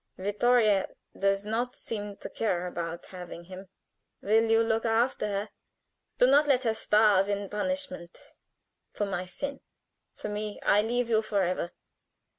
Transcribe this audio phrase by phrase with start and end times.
[0.17, 3.69] Vittoria does not seem to care about having him.
[4.21, 5.49] Will you look after her?
[6.17, 8.33] Do not let her starve in punishment
[8.91, 9.59] for my sin.
[10.15, 11.69] For me I leave you forever.